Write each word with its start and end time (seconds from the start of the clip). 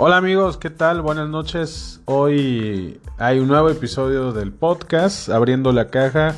Hola 0.00 0.18
amigos, 0.18 0.58
¿qué 0.58 0.70
tal? 0.70 1.02
Buenas 1.02 1.28
noches. 1.28 2.00
Hoy 2.04 3.00
hay 3.16 3.40
un 3.40 3.48
nuevo 3.48 3.68
episodio 3.68 4.32
del 4.32 4.52
podcast, 4.52 5.28
abriendo 5.28 5.72
la 5.72 5.88
caja. 5.88 6.36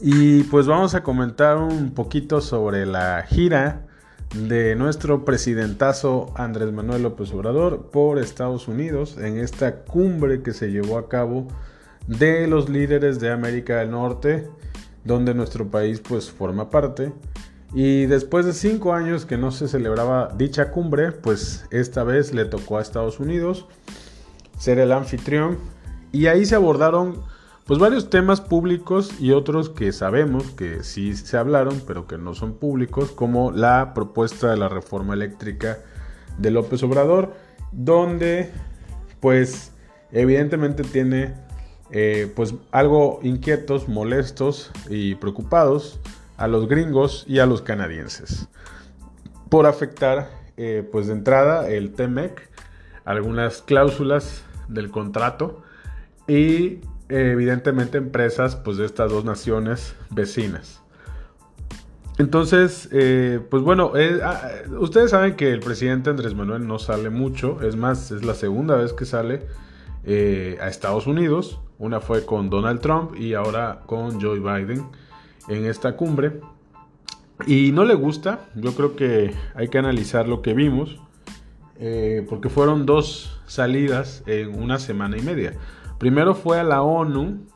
Y 0.00 0.44
pues 0.44 0.68
vamos 0.68 0.94
a 0.94 1.02
comentar 1.02 1.56
un 1.56 1.92
poquito 1.92 2.40
sobre 2.40 2.86
la 2.86 3.24
gira 3.28 3.84
de 4.32 4.76
nuestro 4.76 5.24
presidentazo 5.24 6.32
Andrés 6.36 6.70
Manuel 6.70 7.02
López 7.02 7.32
Obrador 7.32 7.90
por 7.90 8.20
Estados 8.20 8.68
Unidos 8.68 9.18
en 9.18 9.38
esta 9.38 9.80
cumbre 9.82 10.44
que 10.44 10.52
se 10.52 10.70
llevó 10.70 10.98
a 10.98 11.08
cabo 11.08 11.48
de 12.06 12.46
los 12.46 12.68
líderes 12.68 13.18
de 13.18 13.32
América 13.32 13.78
del 13.78 13.90
Norte, 13.90 14.48
donde 15.02 15.34
nuestro 15.34 15.66
país 15.66 15.98
pues 15.98 16.30
forma 16.30 16.70
parte. 16.70 17.12
Y 17.74 18.06
después 18.06 18.46
de 18.46 18.54
cinco 18.54 18.94
años 18.94 19.26
que 19.26 19.36
no 19.36 19.50
se 19.50 19.68
celebraba 19.68 20.32
dicha 20.36 20.70
cumbre, 20.70 21.12
pues 21.12 21.66
esta 21.70 22.02
vez 22.02 22.32
le 22.32 22.44
tocó 22.46 22.78
a 22.78 22.82
Estados 22.82 23.20
Unidos 23.20 23.66
ser 24.58 24.78
el 24.78 24.92
anfitrión. 24.92 25.58
Y 26.10 26.26
ahí 26.26 26.46
se 26.46 26.54
abordaron 26.54 27.22
pues 27.66 27.78
varios 27.78 28.08
temas 28.08 28.40
públicos 28.40 29.12
y 29.20 29.32
otros 29.32 29.68
que 29.68 29.92
sabemos 29.92 30.44
que 30.52 30.82
sí 30.82 31.14
se 31.14 31.36
hablaron, 31.36 31.82
pero 31.86 32.06
que 32.06 32.16
no 32.16 32.34
son 32.34 32.54
públicos, 32.54 33.10
como 33.10 33.52
la 33.52 33.92
propuesta 33.94 34.50
de 34.50 34.56
la 34.56 34.70
reforma 34.70 35.12
eléctrica 35.12 35.78
de 36.38 36.50
López 36.50 36.82
Obrador, 36.82 37.34
donde 37.72 38.50
pues 39.20 39.72
evidentemente 40.12 40.82
tiene 40.82 41.34
eh, 41.90 42.32
pues 42.34 42.54
algo 42.70 43.20
inquietos, 43.22 43.86
molestos 43.86 44.70
y 44.88 45.16
preocupados 45.16 46.00
a 46.38 46.46
los 46.46 46.68
gringos 46.68 47.24
y 47.28 47.40
a 47.40 47.46
los 47.46 47.60
canadienses. 47.60 48.48
Por 49.50 49.66
afectar 49.66 50.30
eh, 50.56 50.88
pues 50.90 51.08
de 51.08 51.12
entrada 51.12 51.68
el 51.68 51.92
TEMEC, 51.92 52.48
algunas 53.04 53.60
cláusulas 53.60 54.44
del 54.68 54.90
contrato 54.90 55.62
y 56.26 56.80
evidentemente 57.08 57.98
empresas 57.98 58.56
pues 58.56 58.76
de 58.76 58.86
estas 58.86 59.10
dos 59.10 59.24
naciones 59.24 59.94
vecinas. 60.10 60.82
Entonces, 62.18 62.88
eh, 62.92 63.40
pues 63.50 63.62
bueno, 63.62 63.92
eh, 63.96 64.20
ah, 64.22 64.48
ustedes 64.80 65.10
saben 65.10 65.36
que 65.36 65.52
el 65.52 65.60
presidente 65.60 66.10
Andrés 66.10 66.34
Manuel 66.34 66.66
no 66.66 66.78
sale 66.78 67.10
mucho, 67.10 67.62
es 67.62 67.76
más, 67.76 68.10
es 68.10 68.24
la 68.24 68.34
segunda 68.34 68.76
vez 68.76 68.92
que 68.92 69.04
sale 69.04 69.46
a 70.08 70.68
Estados 70.68 71.06
Unidos, 71.06 71.60
una 71.78 72.00
fue 72.00 72.24
con 72.24 72.48
Donald 72.48 72.80
Trump 72.80 73.14
y 73.16 73.34
ahora 73.34 73.82
con 73.84 74.18
Joe 74.20 74.40
Biden 74.40 74.86
en 75.48 75.66
esta 75.66 75.96
cumbre. 75.96 76.40
Y 77.46 77.72
no 77.72 77.84
le 77.84 77.94
gusta, 77.94 78.48
yo 78.54 78.74
creo 78.74 78.96
que 78.96 79.34
hay 79.54 79.68
que 79.68 79.78
analizar 79.78 80.28
lo 80.28 80.42
que 80.42 80.54
vimos, 80.54 80.98
eh, 81.78 82.26
porque 82.28 82.48
fueron 82.48 82.84
dos 82.84 83.40
salidas 83.46 84.22
en 84.26 84.60
una 84.60 84.78
semana 84.78 85.16
y 85.16 85.22
media. 85.22 85.54
Primero 85.98 86.34
fue 86.34 86.58
a 86.58 86.64
la 86.64 86.82
ONU 86.82 87.46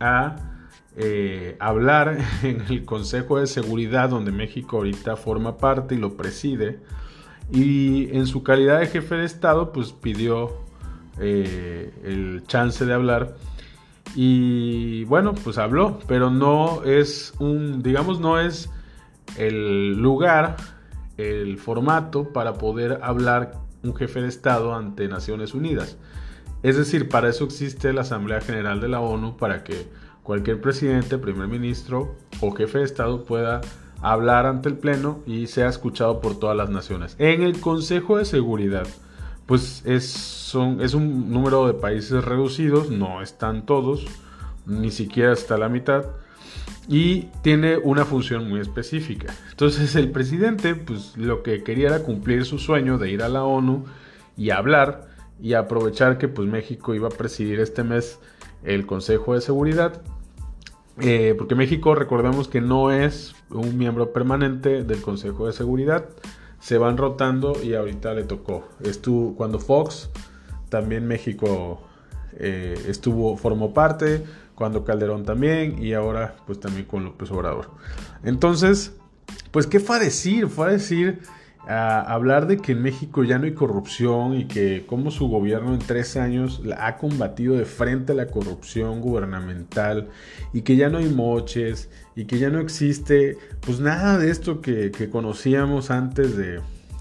a 0.00 0.36
eh, 0.96 1.56
hablar 1.60 2.18
en 2.42 2.62
el 2.68 2.84
Consejo 2.84 3.38
de 3.38 3.46
Seguridad, 3.46 4.10
donde 4.10 4.32
México 4.32 4.78
ahorita 4.78 5.16
forma 5.16 5.56
parte 5.56 5.94
y 5.94 5.98
lo 5.98 6.16
preside. 6.16 6.80
Y 7.52 8.14
en 8.16 8.26
su 8.26 8.42
calidad 8.42 8.80
de 8.80 8.86
jefe 8.86 9.16
de 9.16 9.24
Estado, 9.24 9.72
pues 9.72 9.92
pidió 9.92 10.52
eh, 11.18 11.92
el 12.04 12.42
chance 12.46 12.84
de 12.84 12.94
hablar 12.94 13.36
y 14.14 15.04
bueno, 15.04 15.34
pues 15.34 15.58
habló, 15.58 15.98
pero 16.06 16.30
no 16.30 16.82
es 16.84 17.34
un, 17.38 17.82
digamos, 17.82 18.20
no 18.20 18.40
es 18.40 18.70
el 19.36 20.00
lugar, 20.00 20.56
el 21.16 21.58
formato 21.58 22.32
para 22.32 22.54
poder 22.54 23.00
hablar 23.02 23.52
un 23.82 23.94
jefe 23.94 24.20
de 24.20 24.28
Estado 24.28 24.74
ante 24.74 25.08
Naciones 25.08 25.54
Unidas. 25.54 25.96
Es 26.62 26.76
decir, 26.76 27.08
para 27.08 27.28
eso 27.28 27.44
existe 27.44 27.92
la 27.92 28.02
Asamblea 28.02 28.40
General 28.40 28.80
de 28.80 28.88
la 28.88 29.00
ONU, 29.00 29.36
para 29.36 29.64
que 29.64 29.88
cualquier 30.22 30.60
presidente, 30.60 31.16
primer 31.18 31.48
ministro 31.48 32.16
o 32.40 32.50
jefe 32.52 32.78
de 32.78 32.84
Estado 32.84 33.24
pueda 33.24 33.60
hablar 34.02 34.46
ante 34.46 34.68
el 34.68 34.76
Pleno 34.76 35.20
y 35.26 35.46
sea 35.46 35.68
escuchado 35.68 36.20
por 36.20 36.38
todas 36.38 36.56
las 36.56 36.70
naciones. 36.70 37.16
En 37.18 37.42
el 37.42 37.60
Consejo 37.60 38.18
de 38.18 38.24
Seguridad, 38.24 38.86
pues 39.50 39.82
es, 39.84 40.08
son, 40.08 40.80
es 40.80 40.94
un 40.94 41.32
número 41.32 41.66
de 41.66 41.74
países 41.74 42.24
reducidos, 42.24 42.88
no 42.88 43.20
están 43.20 43.66
todos, 43.66 44.06
ni 44.64 44.92
siquiera 44.92 45.32
está 45.32 45.58
la 45.58 45.68
mitad, 45.68 46.04
y 46.86 47.22
tiene 47.42 47.76
una 47.76 48.04
función 48.04 48.48
muy 48.48 48.60
específica. 48.60 49.34
Entonces 49.50 49.96
el 49.96 50.12
presidente, 50.12 50.76
pues 50.76 51.16
lo 51.16 51.42
que 51.42 51.64
quería 51.64 51.88
era 51.88 52.04
cumplir 52.04 52.44
su 52.44 52.60
sueño 52.60 52.96
de 52.96 53.10
ir 53.10 53.24
a 53.24 53.28
la 53.28 53.42
ONU 53.42 53.86
y 54.36 54.50
hablar 54.50 55.08
y 55.42 55.54
aprovechar 55.54 56.16
que 56.16 56.28
pues 56.28 56.48
México 56.48 56.94
iba 56.94 57.08
a 57.08 57.10
presidir 57.10 57.58
este 57.58 57.82
mes 57.82 58.20
el 58.62 58.86
Consejo 58.86 59.34
de 59.34 59.40
Seguridad. 59.40 60.00
Eh, 61.00 61.34
porque 61.36 61.56
México, 61.56 61.96
recordemos 61.96 62.46
que 62.46 62.60
no 62.60 62.92
es 62.92 63.34
un 63.50 63.76
miembro 63.76 64.12
permanente 64.12 64.84
del 64.84 65.02
Consejo 65.02 65.48
de 65.48 65.54
Seguridad, 65.54 66.04
se 66.60 66.78
van 66.78 66.96
rotando 66.96 67.54
y 67.62 67.74
ahorita 67.74 68.14
le 68.14 68.24
tocó. 68.24 68.68
Estuvo 68.82 69.34
cuando 69.34 69.58
Fox, 69.58 70.10
también 70.68 71.06
México 71.06 71.82
eh, 72.34 72.80
estuvo, 72.86 73.36
formó 73.36 73.74
parte, 73.74 74.24
cuando 74.54 74.84
Calderón 74.84 75.24
también 75.24 75.82
y 75.82 75.94
ahora 75.94 76.36
pues 76.46 76.60
también 76.60 76.84
con 76.84 77.04
López 77.04 77.30
Obrador. 77.30 77.70
Entonces, 78.22 78.94
pues 79.50 79.66
qué 79.66 79.80
fue 79.80 79.96
a 79.96 79.98
decir, 79.98 80.48
fue 80.48 80.68
a 80.68 80.70
decir 80.70 81.20
a 81.66 82.00
hablar 82.00 82.46
de 82.46 82.56
que 82.56 82.72
en 82.72 82.82
México 82.82 83.22
ya 83.22 83.38
no 83.38 83.44
hay 83.44 83.54
corrupción 83.54 84.34
y 84.34 84.46
que 84.46 84.84
como 84.86 85.10
su 85.10 85.28
gobierno 85.28 85.74
en 85.74 85.78
tres 85.78 86.16
años 86.16 86.62
ha 86.78 86.96
combatido 86.96 87.54
de 87.54 87.64
frente 87.64 88.12
a 88.12 88.14
la 88.14 88.26
corrupción 88.26 89.00
gubernamental 89.00 90.08
y 90.52 90.62
que 90.62 90.76
ya 90.76 90.88
no 90.88 90.98
hay 90.98 91.08
moches 91.08 91.90
y 92.16 92.24
que 92.24 92.38
ya 92.38 92.50
no 92.50 92.60
existe 92.60 93.36
pues 93.60 93.78
nada 93.80 94.18
de 94.18 94.30
esto 94.30 94.60
que, 94.60 94.90
conocíamos 95.12 95.90
antes 95.90 96.36
de, 96.36 96.60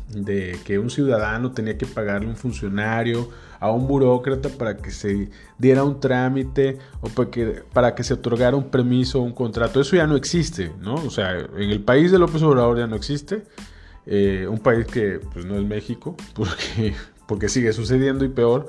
de 0.09 0.57
que 0.65 0.77
un 0.77 0.89
ciudadano 0.89 1.51
tenía 1.51 1.77
que 1.77 1.85
pagarle 1.85 2.27
un 2.27 2.35
funcionario 2.35 3.29
a 3.59 3.71
un 3.71 3.87
burócrata 3.87 4.49
para 4.49 4.77
que 4.77 4.91
se 4.91 5.29
diera 5.57 5.83
un 5.83 5.99
trámite 5.99 6.77
o 7.01 7.09
para 7.09 7.29
que, 7.29 7.63
para 7.73 7.95
que 7.95 8.03
se 8.03 8.13
otorgara 8.13 8.55
un 8.55 8.69
permiso 8.69 9.19
o 9.19 9.23
un 9.23 9.33
contrato. 9.33 9.81
Eso 9.81 9.95
ya 9.95 10.07
no 10.07 10.15
existe, 10.15 10.71
¿no? 10.79 10.95
O 10.95 11.09
sea, 11.09 11.37
en 11.37 11.69
el 11.69 11.81
país 11.81 12.11
de 12.11 12.19
López 12.19 12.41
Obrador 12.41 12.77
ya 12.77 12.87
no 12.87 12.95
existe. 12.95 13.43
Eh, 14.05 14.47
un 14.49 14.59
país 14.59 14.87
que 14.87 15.19
pues, 15.33 15.45
no 15.45 15.55
es 15.55 15.63
México, 15.63 16.15
porque, 16.33 16.93
porque 17.27 17.49
sigue 17.49 17.73
sucediendo 17.73 18.25
y 18.25 18.29
peor. 18.29 18.67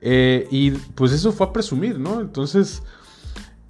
Eh, 0.00 0.46
y 0.50 0.72
pues 0.72 1.12
eso 1.12 1.32
fue 1.32 1.46
a 1.46 1.52
presumir, 1.52 1.98
¿no? 1.98 2.20
Entonces, 2.20 2.82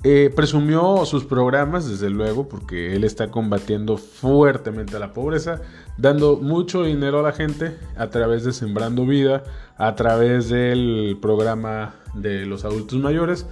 eh, 0.03 0.33
presumió 0.35 1.05
sus 1.07 1.25
programas, 1.25 1.89
desde 1.89 2.11
luego, 2.11 2.49
porque 2.49 2.97
él 2.97 3.05
está 3.05 3.31
combatiendo 3.31 3.97
fuertemente 3.97 4.99
la 4.99 5.13
pobreza, 5.13 5.61
dando 5.97 6.37
mucho 6.37 6.83
dinero 6.83 7.21
a 7.21 7.23
la 7.23 7.33
gente 7.33 7.77
a 7.97 8.09
través 8.09 8.45
de 8.45 8.53
Sembrando 8.53 9.07
Vida, 9.07 9.45
a 9.77 9.95
través 9.95 10.49
del 10.49 11.19
programa 11.21 11.95
de 12.15 12.47
los 12.47 12.65
adultos 12.65 12.99
mayores 12.99 13.47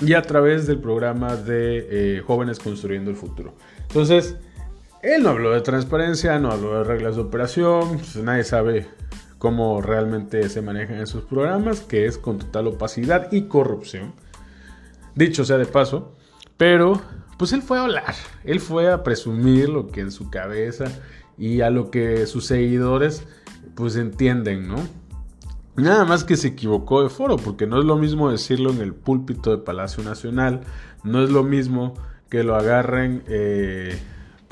y 0.00 0.14
a 0.14 0.22
través 0.22 0.66
del 0.66 0.78
programa 0.78 1.36
de 1.36 2.22
Jóvenes 2.26 2.58
Construyendo 2.58 3.10
el 3.10 3.16
Futuro. 3.16 3.54
Entonces, 3.88 4.36
él 5.02 5.22
no 5.22 5.30
habló 5.30 5.50
de 5.50 5.60
transparencia, 5.60 6.38
no 6.38 6.50
habló 6.50 6.78
de 6.78 6.84
reglas 6.84 7.16
de 7.16 7.22
operación, 7.22 7.98
pues 7.98 8.16
nadie 8.16 8.44
sabe 8.44 8.86
cómo 9.38 9.82
realmente 9.82 10.48
se 10.48 10.62
manejan 10.62 11.00
esos 11.00 11.24
programas, 11.24 11.80
que 11.80 12.06
es 12.06 12.16
con 12.16 12.38
total 12.38 12.68
opacidad 12.68 13.32
y 13.32 13.42
corrupción. 13.42 14.14
Dicho 15.16 15.44
sea 15.44 15.58
de 15.58 15.66
paso, 15.66 16.14
pero 16.56 17.02
pues 17.36 17.52
él 17.52 17.62
fue 17.62 17.78
a 17.78 17.82
hablar, 17.82 18.14
él 18.44 18.60
fue 18.60 18.92
a 18.92 19.02
presumir 19.02 19.68
lo 19.68 19.88
que 19.88 20.00
en 20.00 20.12
su 20.12 20.30
cabeza 20.30 20.84
y 21.36 21.60
a 21.60 21.70
lo 21.70 21.90
que 21.90 22.26
sus 22.26 22.46
seguidores 22.46 23.26
pues 23.74 23.96
entienden, 23.96 24.68
¿no? 24.68 24.76
Nada 25.74 26.04
más 26.04 26.22
que 26.22 26.36
se 26.36 26.48
equivocó 26.48 27.02
de 27.02 27.08
foro, 27.08 27.36
porque 27.36 27.66
no 27.66 27.80
es 27.80 27.84
lo 27.84 27.96
mismo 27.96 28.30
decirlo 28.30 28.70
en 28.70 28.80
el 28.80 28.94
púlpito 28.94 29.50
de 29.50 29.58
Palacio 29.58 30.04
Nacional, 30.04 30.60
no 31.02 31.24
es 31.24 31.30
lo 31.30 31.42
mismo 31.42 31.94
que 32.28 32.44
lo 32.44 32.54
agarren 32.54 33.24
eh, 33.26 33.98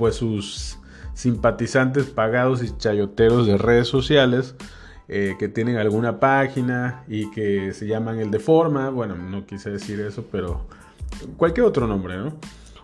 pues 0.00 0.17
sus 0.17 0.79
simpatizantes 1.12 2.06
pagados 2.06 2.62
y 2.62 2.75
chayoteros 2.75 3.47
de 3.47 3.58
redes 3.58 3.87
sociales 3.87 4.55
eh, 5.08 5.37
que 5.38 5.47
tienen 5.49 5.76
alguna 5.76 6.19
página 6.19 7.05
y 7.06 7.31
que 7.31 7.75
se 7.75 7.87
llaman 7.87 8.19
el 8.19 8.31
de 8.31 8.38
forma, 8.38 8.88
bueno, 8.88 9.14
no 9.14 9.44
quise 9.44 9.69
decir 9.69 10.00
eso, 10.00 10.25
pero 10.32 10.67
cualquier 11.37 11.67
otro 11.67 11.87
nombre, 11.87 12.17
¿no? 12.17 12.32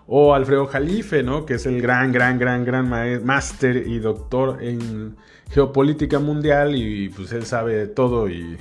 O 0.07 0.35
Alfredo 0.35 0.67
Jalife, 0.67 1.23
¿no? 1.23 1.47
Que 1.47 1.55
es 1.55 1.65
el 1.65 1.81
gran, 1.81 2.13
gran, 2.13 2.39
gran, 2.39 2.67
gran 2.67 2.87
máster 3.25 3.87
y 3.87 3.99
doctor 3.99 4.63
en 4.63 5.17
geopolítica 5.49 6.19
mundial 6.19 6.77
y 6.77 7.09
pues 7.09 7.33
él 7.33 7.47
sabe 7.47 7.77
de 7.77 7.87
todo 7.87 8.29
y 8.29 8.59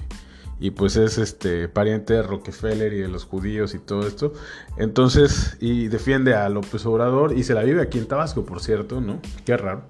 y 0.60 0.72
pues 0.72 0.96
es 0.96 1.18
este 1.18 1.68
pariente 1.68 2.13
de 2.13 2.24
Rockefeller 2.24 2.94
y 2.94 3.00
de 3.00 3.07
los 3.07 3.25
judíos 3.25 3.74
y 3.75 3.80
todo 3.80 4.07
esto. 4.07 4.34
Entonces, 4.78 5.57
y 5.60 5.88
defiende 5.88 6.34
a 6.34 6.48
López 6.50 6.86
Obrador 6.86 7.38
y 7.38 7.44
se 7.44 7.54
la 7.54 7.63
vive 7.63 7.81
aquí 7.81 7.98
en 7.98 8.07
Tabasco, 8.07 8.46
por 8.46 8.62
cierto, 8.62 9.02
¿no? 9.02 9.19
Qué 9.46 9.57
raro. 9.57 9.84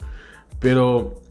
Pero 0.59 1.21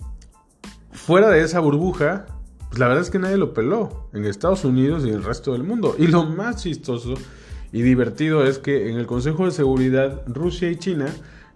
fuera 0.92 1.30
de 1.30 1.42
esa 1.42 1.60
burbuja, 1.60 2.26
pues 2.68 2.78
la 2.78 2.86
verdad 2.86 3.02
es 3.02 3.10
que 3.10 3.18
nadie 3.18 3.36
lo 3.36 3.52
peló 3.54 4.08
en 4.12 4.24
Estados 4.24 4.64
Unidos 4.64 5.04
y 5.04 5.08
en 5.08 5.14
el 5.14 5.24
resto 5.24 5.52
del 5.52 5.64
mundo. 5.64 5.96
Y 5.98 6.06
lo 6.06 6.24
más 6.24 6.62
chistoso 6.62 7.14
y 7.72 7.82
divertido 7.82 8.44
es 8.44 8.58
que 8.58 8.88
en 8.90 8.98
el 8.98 9.06
Consejo 9.06 9.46
de 9.46 9.50
Seguridad 9.50 10.22
Rusia 10.28 10.70
y 10.70 10.76
China, 10.76 11.06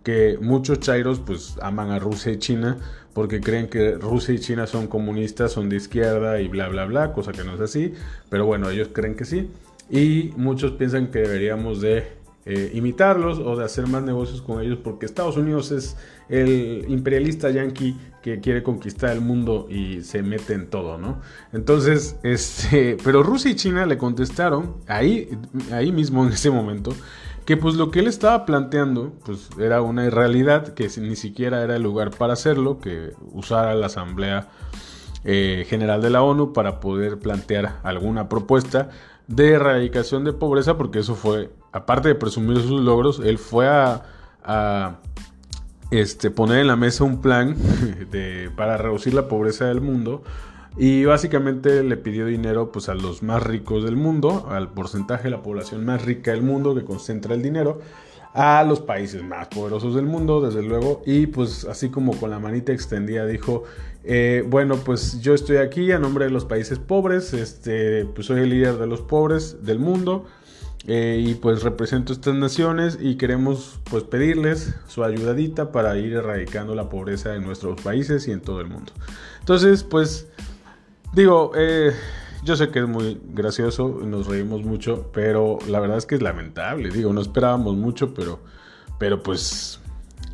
que 0.02 0.38
muchos 0.40 0.80
chairos 0.80 1.20
pues 1.20 1.56
aman 1.60 1.90
a 1.90 1.98
Rusia 1.98 2.32
y 2.32 2.38
China 2.38 2.78
porque 3.12 3.40
creen 3.40 3.68
que 3.68 3.92
Rusia 3.92 4.34
y 4.34 4.38
China 4.38 4.66
son 4.66 4.86
comunistas, 4.86 5.52
son 5.52 5.68
de 5.68 5.76
izquierda 5.76 6.40
y 6.40 6.48
bla 6.48 6.68
bla 6.68 6.84
bla, 6.84 7.12
cosa 7.12 7.32
que 7.32 7.44
no 7.44 7.54
es 7.54 7.60
así, 7.60 7.92
pero 8.30 8.46
bueno, 8.46 8.70
ellos 8.70 8.90
creen 8.92 9.16
que 9.16 9.24
sí. 9.24 9.50
Y 9.90 10.32
muchos 10.36 10.72
piensan 10.72 11.08
que 11.10 11.20
deberíamos 11.20 11.80
de 11.80 12.18
eh, 12.50 12.70
imitarlos 12.74 13.38
o 13.40 13.56
de 13.56 13.64
hacer 13.64 13.86
más 13.88 14.02
negocios 14.02 14.40
con 14.40 14.62
ellos 14.62 14.78
porque 14.82 15.04
Estados 15.04 15.36
Unidos 15.36 15.70
es 15.70 15.96
el 16.30 16.86
imperialista 16.88 17.50
yankee 17.50 17.94
que 18.22 18.40
quiere 18.40 18.62
conquistar 18.62 19.10
el 19.10 19.20
mundo 19.20 19.66
y 19.68 20.02
se 20.02 20.22
mete 20.22 20.54
en 20.54 20.68
todo, 20.68 20.96
¿no? 20.96 21.20
Entonces, 21.52 22.16
este, 22.22 22.96
pero 23.04 23.22
Rusia 23.22 23.50
y 23.50 23.54
China 23.54 23.84
le 23.84 23.98
contestaron 23.98 24.76
ahí, 24.86 25.28
ahí 25.72 25.92
mismo 25.92 26.24
en 26.26 26.32
ese 26.32 26.50
momento 26.50 26.94
que 27.48 27.56
pues 27.56 27.76
lo 27.76 27.90
que 27.90 28.00
él 28.00 28.08
estaba 28.08 28.44
planteando 28.44 29.14
pues 29.24 29.48
era 29.58 29.80
una 29.80 30.04
irrealidad, 30.04 30.74
que 30.74 30.86
ni 31.00 31.16
siquiera 31.16 31.62
era 31.62 31.76
el 31.76 31.82
lugar 31.82 32.10
para 32.10 32.34
hacerlo, 32.34 32.78
que 32.78 33.14
usara 33.32 33.74
la 33.74 33.86
Asamblea 33.86 34.48
eh, 35.24 35.64
General 35.66 36.02
de 36.02 36.10
la 36.10 36.20
ONU 36.20 36.52
para 36.52 36.78
poder 36.78 37.18
plantear 37.18 37.76
alguna 37.84 38.28
propuesta 38.28 38.90
de 39.28 39.52
erradicación 39.52 40.24
de 40.24 40.34
pobreza, 40.34 40.76
porque 40.76 40.98
eso 40.98 41.14
fue, 41.14 41.50
aparte 41.72 42.08
de 42.08 42.16
presumir 42.16 42.60
sus 42.60 42.82
logros, 42.82 43.18
él 43.18 43.38
fue 43.38 43.66
a, 43.66 44.98
este, 45.90 46.30
poner 46.30 46.58
en 46.58 46.66
la 46.66 46.76
mesa 46.76 47.04
un 47.04 47.22
plan 47.22 47.56
de, 48.10 48.50
para 48.56 48.76
reducir 48.76 49.14
la 49.14 49.26
pobreza 49.26 49.64
del 49.64 49.80
mundo. 49.80 50.22
Y 50.78 51.04
básicamente 51.04 51.82
le 51.82 51.96
pidió 51.96 52.26
dinero 52.26 52.70
pues, 52.70 52.88
a 52.88 52.94
los 52.94 53.22
más 53.22 53.42
ricos 53.42 53.84
del 53.84 53.96
mundo, 53.96 54.46
al 54.48 54.72
porcentaje 54.72 55.24
de 55.24 55.30
la 55.30 55.42
población 55.42 55.84
más 55.84 56.04
rica 56.04 56.30
del 56.30 56.42
mundo 56.42 56.74
que 56.74 56.84
concentra 56.84 57.34
el 57.34 57.42
dinero, 57.42 57.80
a 58.32 58.62
los 58.62 58.80
países 58.80 59.24
más 59.24 59.48
poderosos 59.48 59.96
del 59.96 60.06
mundo, 60.06 60.40
desde 60.40 60.62
luego, 60.62 61.02
y 61.04 61.26
pues 61.26 61.64
así 61.64 61.88
como 61.88 62.16
con 62.16 62.30
la 62.30 62.38
manita 62.38 62.72
extendida 62.72 63.26
dijo, 63.26 63.64
eh, 64.04 64.44
bueno, 64.46 64.76
pues 64.76 65.20
yo 65.20 65.34
estoy 65.34 65.56
aquí 65.56 65.90
a 65.90 65.98
nombre 65.98 66.26
de 66.26 66.30
los 66.30 66.44
países 66.44 66.78
pobres, 66.78 67.32
este, 67.34 68.04
pues 68.04 68.28
soy 68.28 68.42
el 68.42 68.50
líder 68.50 68.76
de 68.76 68.86
los 68.86 69.00
pobres 69.00 69.64
del 69.64 69.80
mundo, 69.80 70.26
eh, 70.86 71.20
y 71.22 71.34
pues 71.34 71.64
represento 71.64 72.12
estas 72.12 72.34
naciones 72.34 72.98
y 73.00 73.16
queremos 73.16 73.80
pues 73.90 74.04
pedirles 74.04 74.74
su 74.86 75.04
ayudadita 75.04 75.72
para 75.72 75.98
ir 75.98 76.14
erradicando 76.14 76.74
la 76.74 76.88
pobreza 76.88 77.34
en 77.34 77.42
nuestros 77.42 77.80
países 77.82 78.28
y 78.28 78.32
en 78.32 78.40
todo 78.40 78.60
el 78.60 78.68
mundo. 78.68 78.92
Entonces, 79.40 79.82
pues 79.82 80.28
digo, 81.12 81.52
eh, 81.56 81.92
yo 82.44 82.56
sé 82.56 82.70
que 82.70 82.80
es 82.80 82.88
muy 82.88 83.20
gracioso, 83.32 84.00
nos 84.04 84.26
reímos 84.26 84.62
mucho, 84.62 85.10
pero 85.12 85.58
la 85.68 85.80
verdad 85.80 85.98
es 85.98 86.06
que 86.06 86.14
es 86.14 86.22
lamentable. 86.22 86.90
Digo, 86.90 87.12
no 87.12 87.20
esperábamos 87.20 87.76
mucho, 87.76 88.14
pero, 88.14 88.40
pero 88.98 89.22
pues 89.22 89.80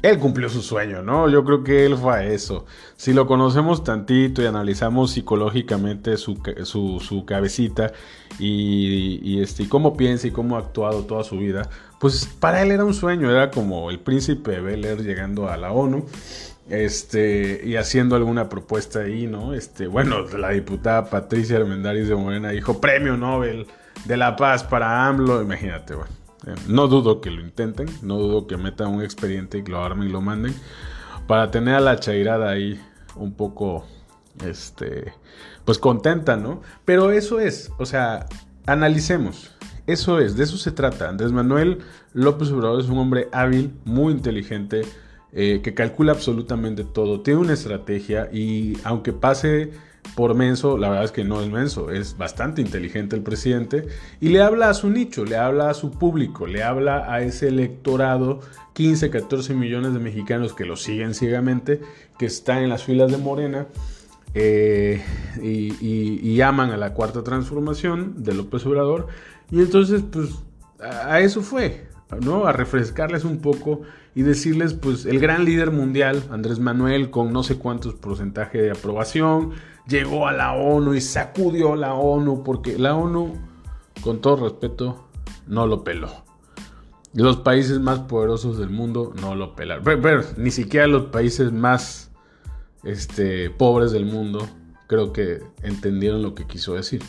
él 0.02 0.18
cumplió 0.18 0.50
su 0.50 0.60
sueño, 0.60 1.02
¿no? 1.02 1.30
Yo 1.30 1.44
creo 1.44 1.64
que 1.64 1.86
él 1.86 1.96
fue 1.96 2.12
a 2.12 2.24
eso. 2.24 2.66
Si 2.96 3.14
lo 3.14 3.26
conocemos 3.26 3.84
tantito 3.84 4.42
y 4.42 4.46
analizamos 4.46 5.12
psicológicamente 5.12 6.18
su, 6.18 6.36
su, 6.64 7.24
cabecita 7.24 7.90
y, 8.38 9.40
este, 9.40 9.66
cómo 9.66 9.96
piensa 9.96 10.26
y 10.26 10.30
cómo 10.30 10.56
ha 10.56 10.58
actuado 10.58 11.04
toda 11.04 11.24
su 11.24 11.38
vida, 11.38 11.70
pues 12.00 12.26
para 12.38 12.60
él 12.62 12.70
era 12.70 12.84
un 12.84 12.92
sueño, 12.92 13.30
era 13.30 13.50
como 13.50 13.90
el 13.90 13.98
príncipe 13.98 14.60
Bel 14.60 14.82
llegando 15.02 15.48
a 15.48 15.56
la 15.56 15.72
ONU 15.72 16.04
este, 16.68 17.60
y 17.64 17.76
haciendo 17.76 18.16
alguna 18.16 18.48
propuesta 18.48 19.00
ahí, 19.00 19.26
¿no? 19.26 19.54
Este, 19.54 19.86
bueno, 19.86 20.22
la 20.36 20.50
diputada 20.50 21.06
Patricia 21.06 21.56
Armendáriz 21.56 22.08
de 22.08 22.14
Morena 22.14 22.50
dijo 22.50 22.80
premio 22.80 23.16
Nobel 23.16 23.66
de 24.04 24.16
la 24.16 24.36
Paz 24.36 24.64
para 24.64 25.06
AMLO, 25.06 25.42
imagínate, 25.42 25.94
bueno. 25.94 26.10
Eh, 26.46 26.54
no 26.68 26.88
dudo 26.88 27.20
que 27.20 27.30
lo 27.30 27.40
intenten, 27.40 27.88
no 28.02 28.18
dudo 28.18 28.46
que 28.46 28.56
metan 28.56 28.88
un 28.88 29.02
expediente 29.02 29.58
y 29.58 29.62
lo 29.62 29.82
armen 29.82 30.08
y 30.08 30.12
lo 30.12 30.20
manden, 30.20 30.54
para 31.26 31.50
tener 31.50 31.74
a 31.74 31.80
la 31.80 31.98
chairada 31.98 32.50
ahí 32.50 32.80
un 33.16 33.32
poco, 33.34 33.86
este, 34.44 35.14
pues 35.64 35.78
contenta, 35.78 36.36
¿no? 36.36 36.60
Pero 36.84 37.12
eso 37.12 37.40
es, 37.40 37.70
o 37.78 37.86
sea, 37.86 38.26
analicemos, 38.66 39.54
eso 39.86 40.18
es, 40.18 40.36
de 40.36 40.44
eso 40.44 40.56
se 40.56 40.72
trata. 40.72 41.08
Andrés 41.08 41.32
Manuel 41.32 41.78
López 42.12 42.50
Obrador 42.50 42.80
es 42.80 42.88
un 42.88 42.98
hombre 42.98 43.28
hábil, 43.32 43.74
muy 43.84 44.12
inteligente, 44.12 44.82
eh, 45.34 45.60
que 45.62 45.74
calcula 45.74 46.12
absolutamente 46.12 46.84
todo, 46.84 47.20
tiene 47.20 47.40
una 47.40 47.54
estrategia 47.54 48.28
y 48.32 48.78
aunque 48.84 49.12
pase 49.12 49.72
por 50.14 50.34
menso, 50.34 50.78
la 50.78 50.88
verdad 50.88 51.04
es 51.06 51.12
que 51.12 51.24
no 51.24 51.40
es 51.40 51.50
menso, 51.50 51.90
es 51.90 52.16
bastante 52.16 52.60
inteligente 52.60 53.16
el 53.16 53.22
presidente 53.22 53.86
y 54.20 54.28
le 54.28 54.42
habla 54.42 54.70
a 54.70 54.74
su 54.74 54.90
nicho, 54.90 55.24
le 55.24 55.36
habla 55.36 55.70
a 55.70 55.74
su 55.74 55.90
público, 55.90 56.46
le 56.46 56.62
habla 56.62 57.12
a 57.12 57.22
ese 57.22 57.48
electorado, 57.48 58.40
15, 58.74 59.10
14 59.10 59.54
millones 59.54 59.92
de 59.92 59.98
mexicanos 59.98 60.54
que 60.54 60.64
lo 60.64 60.76
siguen 60.76 61.14
ciegamente, 61.14 61.80
que 62.18 62.26
están 62.26 62.62
en 62.62 62.68
las 62.68 62.84
filas 62.84 63.10
de 63.10 63.18
Morena. 63.18 63.66
Eh, 64.36 65.00
y, 65.42 66.40
aman 66.40 66.72
a 66.72 66.76
la 66.76 66.92
cuarta 66.92 67.22
transformación 67.22 68.24
de 68.24 68.34
López 68.34 68.66
Obrador 68.66 69.06
y 69.50 69.60
entonces 69.60 70.02
pues 70.10 70.30
a 70.80 71.20
eso 71.20 71.40
fue, 71.40 71.86
¿no? 72.20 72.46
A 72.46 72.52
refrescarles 72.52 73.24
un 73.24 73.38
poco 73.38 73.82
y 74.14 74.22
decirles, 74.22 74.74
pues, 74.74 75.06
el 75.06 75.18
gran 75.18 75.44
líder 75.44 75.70
mundial, 75.70 76.22
Andrés 76.30 76.58
Manuel, 76.58 77.10
con 77.10 77.32
no 77.32 77.42
sé 77.42 77.58
cuántos 77.58 77.94
porcentaje 77.94 78.62
de 78.62 78.70
aprobación, 78.70 79.52
llegó 79.88 80.28
a 80.28 80.32
la 80.32 80.52
ONU 80.52 80.94
y 80.94 81.00
sacudió 81.00 81.76
la 81.76 81.94
ONU, 81.94 82.42
porque 82.44 82.78
la 82.78 82.94
ONU, 82.94 83.34
con 84.02 84.20
todo 84.20 84.48
respeto, 84.48 85.08
no 85.46 85.66
lo 85.66 85.84
peló. 85.84 86.24
Los 87.12 87.36
países 87.38 87.78
más 87.80 88.00
poderosos 88.00 88.58
del 88.58 88.70
mundo 88.70 89.12
no 89.20 89.34
lo 89.34 89.54
pelaron. 89.54 89.84
Pero, 89.84 90.22
ni 90.36 90.50
siquiera 90.50 90.86
los 90.86 91.06
países 91.06 91.52
más 91.52 92.10
este, 92.82 93.50
pobres 93.50 93.92
del 93.92 94.04
mundo 94.04 94.48
creo 94.86 95.12
que 95.12 95.40
entendieron 95.62 96.22
lo 96.22 96.34
que 96.34 96.46
quiso 96.46 96.74
decir. 96.74 97.02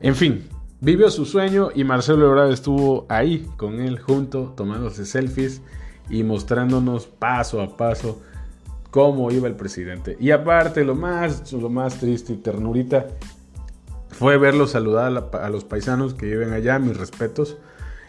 En 0.00 0.14
fin, 0.14 0.48
vivió 0.80 1.10
su 1.10 1.24
sueño 1.24 1.70
y 1.74 1.84
Marcelo 1.84 2.26
Ebrard 2.26 2.52
estuvo 2.52 3.06
ahí 3.08 3.48
con 3.56 3.80
él 3.80 3.98
junto, 3.98 4.54
tomándose 4.56 5.04
selfies 5.04 5.62
y 6.08 6.24
mostrándonos 6.24 7.06
paso 7.06 7.60
a 7.60 7.76
paso 7.76 8.20
cómo 8.90 9.30
iba 9.30 9.46
el 9.46 9.54
presidente. 9.54 10.16
Y 10.18 10.30
aparte, 10.30 10.84
lo 10.84 10.94
más, 10.94 11.52
lo 11.52 11.68
más 11.68 11.98
triste 11.98 12.32
y 12.32 12.36
ternurita 12.36 13.06
fue 14.08 14.36
verlo 14.36 14.66
saludar 14.66 15.30
a, 15.32 15.50
los 15.50 15.64
paisanos 15.64 16.14
que 16.14 16.26
viven 16.26 16.52
allá, 16.52 16.78
mis 16.78 16.96
respetos. 16.96 17.56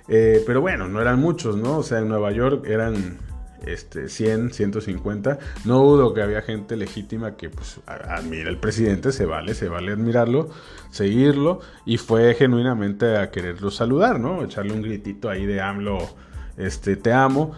Eh, 0.08 0.44
pero 0.46 0.62
bueno, 0.62 0.88
no 0.88 1.00
eran 1.00 1.20
muchos, 1.20 1.56
¿no? 1.56 1.78
O 1.78 1.84
sea, 1.84 2.00
en 2.00 2.10
Nueva 2.10 2.32
York 2.32 2.66
eran 2.68 3.20
este, 3.66 4.10
100, 4.10 4.54
150. 4.54 5.40
No 5.66 5.80
dudo 5.80 6.14
que 6.14 6.22
había 6.22 6.42
gente 6.42 6.76
legítima 6.76 7.36
que 7.36 7.50
pues, 7.50 7.80
admira 7.86 8.50
al 8.50 8.58
presidente, 8.58 9.12
se 9.12 9.26
vale, 9.26 9.54
se 9.54 9.70
vale 9.70 9.92
admirarlo, 9.92 10.50
seguirlo, 10.90 11.62
y 11.86 11.98
fue 11.98 12.34
genuinamente 12.36 13.18
a 13.18 13.32
quererlo 13.32 13.72
saludar, 13.72 14.20
¿no? 14.20 14.44
Echarle 14.44 14.74
un 14.74 14.82
gritito 14.82 15.30
ahí 15.30 15.46
de 15.46 15.62
AMLO, 15.62 16.00
este, 16.58 16.96
te 16.96 17.14
amo. 17.14 17.54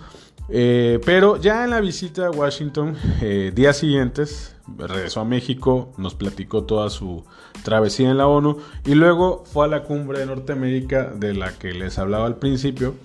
Eh, 0.50 1.00
pero 1.05 1.38
ya 1.38 1.63
en 1.63 1.69
la 1.69 1.79
visita 1.79 2.27
a 2.27 2.31
Washington, 2.31 2.95
eh, 3.22 3.51
días 3.55 3.77
siguientes, 3.77 4.52
regresó 4.77 5.22
a 5.22 5.25
México, 5.25 5.91
nos 5.98 6.15
platicó 6.15 6.63
toda 6.63 6.89
su 6.89 7.24
travesía 7.63 8.10
en 8.10 8.17
la 8.17 8.27
ONU 8.27 8.58
y 8.86 8.96
luego 8.96 9.43
fue 9.46 9.65
a 9.65 9.67
la 9.67 9.84
cumbre 9.84 10.20
de 10.20 10.25
Norteamérica 10.25 11.05
de 11.05 11.34
la 11.34 11.58
que 11.58 11.74
les 11.74 12.00
hablaba 12.00 12.25
al 12.25 12.38
principio. 12.38 12.96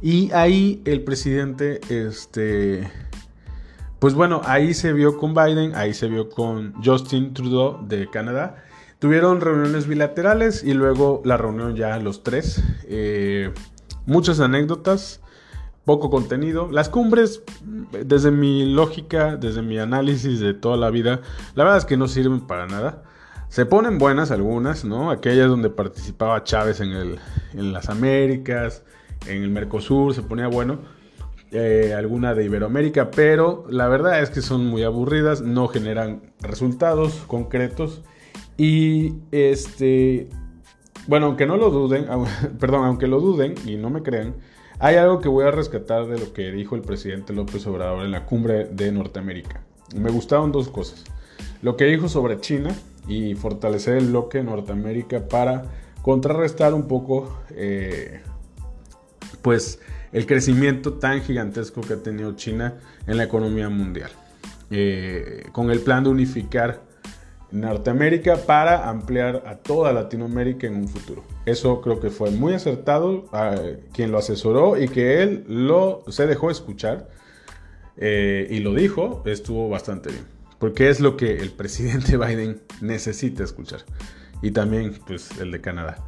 Y 0.00 0.30
ahí 0.32 0.80
el 0.84 1.02
presidente, 1.02 1.80
este, 1.88 2.90
pues 3.98 4.14
bueno, 4.14 4.42
ahí 4.44 4.74
se 4.74 4.92
vio 4.92 5.18
con 5.18 5.34
Biden, 5.34 5.74
ahí 5.74 5.92
se 5.92 6.08
vio 6.08 6.30
con 6.30 6.74
Justin 6.84 7.34
Trudeau 7.34 7.86
de 7.86 8.08
Canadá. 8.08 8.64
Tuvieron 8.98 9.40
reuniones 9.40 9.86
bilaterales 9.86 10.62
y 10.62 10.74
luego 10.74 11.22
la 11.24 11.36
reunión 11.36 11.74
ya 11.74 11.98
los 11.98 12.22
tres. 12.22 12.62
Eh, 12.84 13.52
muchas 14.06 14.40
anécdotas 14.40 15.20
poco 15.88 16.10
contenido. 16.10 16.68
Las 16.70 16.90
cumbres, 16.90 17.42
desde 18.04 18.30
mi 18.30 18.66
lógica, 18.66 19.36
desde 19.36 19.62
mi 19.62 19.78
análisis 19.78 20.38
de 20.38 20.52
toda 20.52 20.76
la 20.76 20.90
vida, 20.90 21.22
la 21.54 21.64
verdad 21.64 21.78
es 21.78 21.86
que 21.86 21.96
no 21.96 22.08
sirven 22.08 22.46
para 22.46 22.66
nada. 22.66 23.04
Se 23.48 23.64
ponen 23.64 23.96
buenas 23.96 24.30
algunas, 24.30 24.84
¿no? 24.84 25.10
Aquellas 25.10 25.48
donde 25.48 25.70
participaba 25.70 26.44
Chávez 26.44 26.82
en, 26.82 26.90
el, 26.90 27.18
en 27.54 27.72
las 27.72 27.88
Américas, 27.88 28.82
en 29.26 29.42
el 29.42 29.48
Mercosur, 29.48 30.12
se 30.12 30.20
ponía 30.20 30.46
bueno. 30.46 30.78
Eh, 31.52 31.94
alguna 31.96 32.34
de 32.34 32.44
Iberoamérica, 32.44 33.10
pero 33.10 33.64
la 33.70 33.88
verdad 33.88 34.20
es 34.20 34.28
que 34.28 34.42
son 34.42 34.66
muy 34.66 34.82
aburridas, 34.82 35.40
no 35.40 35.68
generan 35.68 36.20
resultados 36.42 37.24
concretos. 37.26 38.02
Y 38.58 39.14
este, 39.30 40.28
bueno, 41.06 41.24
aunque 41.24 41.46
no 41.46 41.56
lo 41.56 41.70
duden, 41.70 42.04
perdón, 42.60 42.84
aunque 42.84 43.06
lo 43.06 43.20
duden 43.20 43.54
y 43.64 43.76
no 43.76 43.88
me 43.88 44.02
crean, 44.02 44.34
hay 44.80 44.96
algo 44.96 45.20
que 45.20 45.28
voy 45.28 45.44
a 45.44 45.50
rescatar 45.50 46.06
de 46.06 46.18
lo 46.18 46.32
que 46.32 46.52
dijo 46.52 46.76
el 46.76 46.82
presidente 46.82 47.32
López 47.32 47.66
Obrador 47.66 48.04
en 48.04 48.12
la 48.12 48.24
cumbre 48.24 48.66
de 48.66 48.92
Norteamérica. 48.92 49.62
Me 49.96 50.10
gustaron 50.10 50.52
dos 50.52 50.68
cosas. 50.68 51.04
lo 51.62 51.76
que 51.76 51.86
dijo 51.86 52.08
sobre 52.08 52.40
China 52.40 52.70
y 53.08 53.34
fortalecer 53.34 53.96
el 53.96 54.06
bloque 54.06 54.42
Norteamérica 54.42 55.26
para 55.28 55.64
contrarrestar 56.02 56.72
un 56.74 56.86
poco 56.86 57.40
eh, 57.50 58.20
pues 59.42 59.80
el 60.12 60.26
crecimiento 60.26 60.94
tan 60.94 61.22
gigantesco 61.22 61.80
que 61.80 61.94
ha 61.94 62.02
tenido 62.02 62.36
China 62.36 62.74
en 63.06 63.16
la 63.16 63.24
economía 63.24 63.68
mundial. 63.68 64.10
Eh, 64.70 65.44
con 65.52 65.70
el 65.70 65.80
plan 65.80 66.04
de 66.04 66.10
unificar 66.10 66.82
Norteamérica 67.50 68.36
para 68.36 68.88
ampliar 68.88 69.42
a 69.46 69.56
toda 69.56 69.92
Latinoamérica 69.92 70.66
en 70.66 70.76
un 70.76 70.88
futuro. 70.88 71.24
Eso 71.46 71.80
creo 71.80 71.98
que 71.98 72.10
fue 72.10 72.30
muy 72.30 72.52
acertado 72.52 73.24
a 73.32 73.56
quien 73.92 74.12
lo 74.12 74.18
asesoró 74.18 74.80
y 74.80 74.88
que 74.88 75.22
él 75.22 75.44
lo 75.48 76.04
se 76.08 76.26
dejó 76.26 76.50
escuchar 76.50 77.08
eh, 77.96 78.46
y 78.50 78.60
lo 78.60 78.74
dijo, 78.74 79.22
estuvo 79.26 79.68
bastante 79.68 80.10
bien. 80.10 80.24
Porque 80.58 80.90
es 80.90 81.00
lo 81.00 81.16
que 81.16 81.38
el 81.38 81.50
presidente 81.56 82.16
Biden 82.16 82.60
necesita 82.80 83.44
escuchar. 83.44 83.80
Y 84.42 84.50
también 84.50 84.94
pues 85.06 85.38
el 85.40 85.50
de 85.50 85.60
Canadá. 85.60 86.04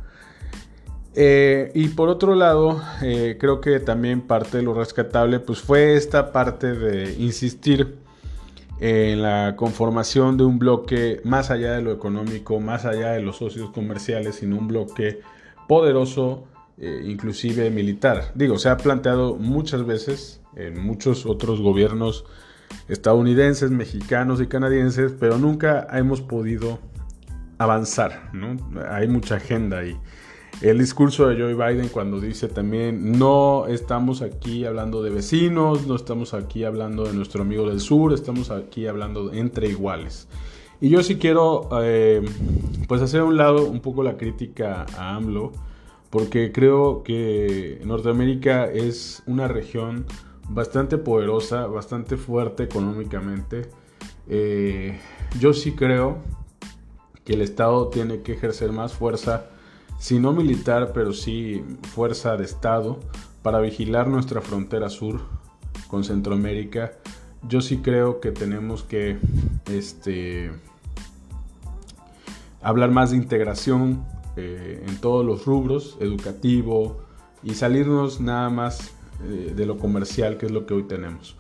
Eh, 1.15 1.73
y 1.75 1.89
por 1.89 2.09
otro 2.09 2.35
lado, 2.35 2.81
eh, 3.03 3.37
creo 3.41 3.61
que 3.61 3.81
también 3.81 4.21
parte 4.21 4.59
de 4.59 4.63
lo 4.63 4.75
rescatable 4.75 5.41
pues 5.41 5.61
fue 5.61 5.97
esta 5.97 6.31
parte 6.31 6.73
de 6.73 7.15
insistir 7.15 7.99
en 8.81 9.21
la 9.21 9.55
conformación 9.57 10.39
de 10.39 10.45
un 10.45 10.59
bloque 10.59 11.21
más 11.25 11.51
allá 11.51 11.73
de 11.73 11.83
lo 11.83 11.93
económico, 11.93 12.61
más 12.61 12.87
allá 12.87 13.13
de 13.13 13.21
los 13.21 13.37
socios 13.37 13.71
comerciales, 13.71 14.37
sino 14.37 14.57
un 14.57 14.69
bloque 14.69 15.21
poderoso, 15.69 16.45
eh, 16.79 17.03
inclusive 17.05 17.71
militar. 17.71 18.33
Digo, 18.35 18.59
se 18.59 18.71
ha 18.71 18.79
planteado 18.79 19.37
muchas 19.37 19.85
veces 19.85 20.41
en 20.57 20.81
muchos 20.81 21.27
otros 21.27 21.61
gobiernos 21.61 22.25
estadounidenses, 22.89 23.71
mexicanos 23.71 24.41
y 24.41 24.47
canadienses, 24.47 25.13
pero 25.19 25.37
nunca 25.37 25.87
hemos 25.93 26.23
podido 26.23 26.79
avanzar, 27.59 28.31
¿no? 28.33 28.57
Hay 28.89 29.07
mucha 29.09 29.37
agenda 29.37 29.81
ahí. 29.81 29.97
El 30.61 30.79
discurso 30.79 31.27
de 31.27 31.41
Joe 31.41 31.55
Biden 31.55 31.89
cuando 31.89 32.21
dice 32.21 32.47
también, 32.47 33.19
no 33.19 33.67
estamos 33.67 34.21
aquí 34.21 34.67
hablando 34.67 35.03
de 35.03 35.09
vecinos, 35.09 35.87
no 35.87 35.97
estamos 35.97 36.35
aquí 36.35 36.65
hablando 36.65 37.05
de 37.05 37.15
nuestro 37.15 37.41
amigo 37.41 37.67
del 37.67 37.81
sur, 37.81 38.13
estamos 38.13 38.51
aquí 38.51 38.87
hablando 38.87 39.33
entre 39.33 39.69
iguales. 39.69 40.29
Y 40.79 40.91
yo 40.91 41.03
sí 41.03 41.17
quiero 41.17 41.67
eh, 41.83 42.23
pues 42.89 43.01
hacer 43.01 43.21
a 43.21 43.25
un 43.25 43.39
lado 43.39 43.65
un 43.65 43.81
poco 43.81 44.03
la 44.03 44.19
crítica 44.19 44.85
a 44.99 45.17
AMLO, 45.17 45.53
porque 46.11 46.53
creo 46.53 47.05
que 47.05 47.81
Norteamérica 47.87 48.67
es 48.67 49.23
una 49.27 49.49
región 49.49 50.05
bastante 50.51 50.99
poderosa, 50.99 51.69
bastante 51.69 52.19
fuerte 52.19 52.65
económicamente. 52.65 53.63
Eh, 54.29 54.99
yo 55.39 55.55
sí 55.55 55.73
creo 55.73 56.19
que 57.25 57.33
el 57.33 57.41
Estado 57.41 57.89
tiene 57.89 58.21
que 58.21 58.33
ejercer 58.33 58.73
más 58.73 58.93
fuerza 58.93 59.47
si 60.01 60.19
no 60.19 60.33
militar, 60.33 60.93
pero 60.93 61.13
sí 61.13 61.63
fuerza 61.95 62.37
de 62.39 62.45
Estado, 62.45 62.99
para 63.43 63.61
vigilar 63.61 64.09
nuestra 64.09 64.41
frontera 64.41 64.89
sur 64.89 65.21
con 65.89 66.05
Centroamérica. 66.05 66.93
Yo 67.47 67.61
sí 67.61 67.79
creo 67.79 68.19
que 68.19 68.33
tenemos 68.33 68.83
que 68.83 69.19
este, 69.71 70.51
hablar 72.63 72.91
más 72.91 73.11
de 73.11 73.19
integración 73.19 74.05
eh, 74.37 74.83
en 74.89 74.97
todos 75.01 75.25
los 75.25 75.45
rubros, 75.45 75.99
educativo, 76.01 76.99
y 77.43 77.55
salirnos 77.55 78.21
nada 78.21 78.49
más 78.49 78.93
eh, 79.25 79.53
de 79.55 79.67
lo 79.67 79.77
comercial, 79.79 80.39
que 80.39 80.47
es 80.47 80.53
lo 80.53 80.65
que 80.65 80.75
hoy 80.75 80.85
tenemos. 80.85 81.37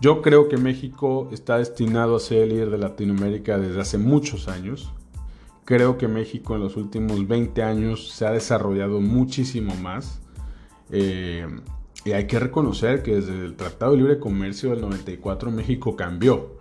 Yo 0.00 0.22
creo 0.22 0.48
que 0.48 0.56
México 0.56 1.28
está 1.32 1.58
destinado 1.58 2.16
a 2.16 2.20
ser 2.20 2.48
líder 2.48 2.70
de 2.70 2.78
Latinoamérica 2.78 3.58
desde 3.58 3.80
hace 3.80 3.96
muchos 3.96 4.48
años. 4.48 4.92
Creo 5.66 5.98
que 5.98 6.06
México 6.06 6.54
en 6.54 6.60
los 6.60 6.76
últimos 6.76 7.26
20 7.26 7.60
años 7.64 8.12
se 8.12 8.24
ha 8.24 8.30
desarrollado 8.30 9.00
muchísimo 9.00 9.74
más. 9.74 10.22
Eh, 10.90 11.44
y 12.04 12.12
hay 12.12 12.28
que 12.28 12.38
reconocer 12.38 13.02
que 13.02 13.16
desde 13.16 13.44
el 13.44 13.56
Tratado 13.56 13.90
de 13.90 13.98
Libre 13.98 14.20
Comercio 14.20 14.70
del 14.70 14.80
94 14.80 15.50
México 15.50 15.96
cambió. 15.96 16.54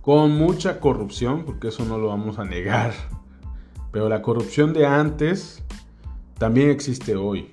Con 0.00 0.38
mucha 0.38 0.78
corrupción, 0.78 1.44
porque 1.44 1.68
eso 1.68 1.84
no 1.84 1.98
lo 1.98 2.06
vamos 2.06 2.38
a 2.38 2.44
negar. 2.44 2.94
Pero 3.90 4.08
la 4.08 4.22
corrupción 4.22 4.72
de 4.72 4.86
antes 4.86 5.64
también 6.38 6.70
existe 6.70 7.16
hoy. 7.16 7.50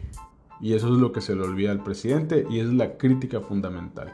Y 0.61 0.75
eso 0.75 0.93
es 0.93 0.99
lo 0.99 1.11
que 1.11 1.21
se 1.21 1.35
le 1.35 1.41
olvida 1.41 1.71
al 1.71 1.81
presidente 1.81 2.45
y 2.51 2.59
es 2.59 2.67
la 2.67 2.97
crítica 2.97 3.41
fundamental. 3.41 4.13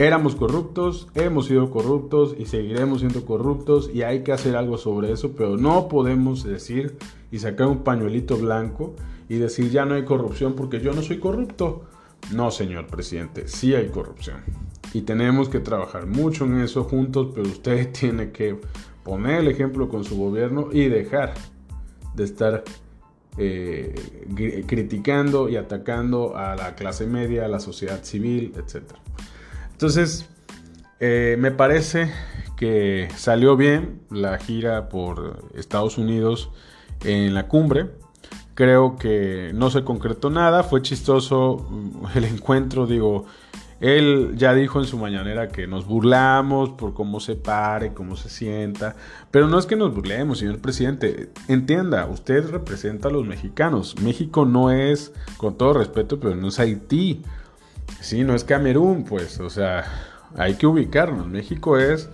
Éramos 0.00 0.36
corruptos, 0.36 1.08
hemos 1.16 1.46
sido 1.46 1.72
corruptos 1.72 2.36
y 2.38 2.46
seguiremos 2.46 3.00
siendo 3.00 3.26
corruptos 3.26 3.90
y 3.92 4.02
hay 4.02 4.22
que 4.22 4.30
hacer 4.30 4.54
algo 4.54 4.78
sobre 4.78 5.10
eso, 5.10 5.32
pero 5.32 5.56
no 5.56 5.88
podemos 5.88 6.44
decir 6.44 6.96
y 7.32 7.40
sacar 7.40 7.66
un 7.66 7.82
pañuelito 7.82 8.36
blanco 8.36 8.94
y 9.28 9.38
decir 9.38 9.72
ya 9.72 9.86
no 9.86 9.96
hay 9.96 10.04
corrupción 10.04 10.54
porque 10.54 10.80
yo 10.80 10.92
no 10.92 11.02
soy 11.02 11.18
corrupto. 11.18 11.82
No, 12.32 12.52
señor 12.52 12.86
presidente, 12.86 13.48
sí 13.48 13.74
hay 13.74 13.88
corrupción. 13.88 14.44
Y 14.94 15.02
tenemos 15.02 15.48
que 15.48 15.58
trabajar 15.58 16.06
mucho 16.06 16.44
en 16.44 16.60
eso 16.60 16.84
juntos, 16.84 17.32
pero 17.34 17.48
usted 17.48 17.90
tiene 17.92 18.30
que 18.30 18.56
poner 19.02 19.40
el 19.40 19.48
ejemplo 19.48 19.88
con 19.88 20.04
su 20.04 20.16
gobierno 20.16 20.68
y 20.70 20.86
dejar 20.86 21.34
de 22.14 22.22
estar 22.22 22.62
eh, 23.36 23.96
criticando 24.68 25.48
y 25.48 25.56
atacando 25.56 26.36
a 26.36 26.54
la 26.54 26.76
clase 26.76 27.04
media, 27.04 27.46
a 27.46 27.48
la 27.48 27.58
sociedad 27.58 28.04
civil, 28.04 28.52
etcétera. 28.56 29.00
Entonces, 29.78 30.28
eh, 30.98 31.36
me 31.38 31.52
parece 31.52 32.12
que 32.56 33.06
salió 33.14 33.56
bien 33.56 34.00
la 34.10 34.36
gira 34.38 34.88
por 34.88 35.44
Estados 35.54 35.98
Unidos 35.98 36.50
en 37.04 37.32
la 37.32 37.46
cumbre. 37.46 37.86
Creo 38.54 38.96
que 38.96 39.52
no 39.54 39.70
se 39.70 39.84
concretó 39.84 40.30
nada, 40.30 40.64
fue 40.64 40.82
chistoso 40.82 41.64
el 42.16 42.24
encuentro, 42.24 42.88
digo, 42.88 43.26
él 43.78 44.32
ya 44.34 44.52
dijo 44.52 44.80
en 44.80 44.86
su 44.86 44.98
mañanera 44.98 45.46
que 45.46 45.68
nos 45.68 45.86
burlamos 45.86 46.70
por 46.70 46.92
cómo 46.92 47.20
se 47.20 47.36
pare, 47.36 47.94
cómo 47.94 48.16
se 48.16 48.30
sienta, 48.30 48.96
pero 49.30 49.46
no 49.46 49.60
es 49.60 49.66
que 49.66 49.76
nos 49.76 49.94
burlemos, 49.94 50.38
señor 50.38 50.58
presidente. 50.58 51.30
Entienda, 51.46 52.04
usted 52.06 52.50
representa 52.50 53.06
a 53.06 53.12
los 53.12 53.24
mexicanos. 53.24 53.94
México 54.02 54.44
no 54.44 54.72
es, 54.72 55.12
con 55.36 55.56
todo 55.56 55.74
respeto, 55.74 56.18
pero 56.18 56.34
no 56.34 56.48
es 56.48 56.58
Haití. 56.58 57.22
Sí, 58.00 58.24
no 58.24 58.34
es 58.34 58.44
Camerún, 58.44 59.04
pues, 59.04 59.40
o 59.40 59.50
sea, 59.50 59.84
hay 60.36 60.54
que 60.54 60.66
ubicarnos. 60.66 61.26
México 61.26 61.78
es, 61.78 62.08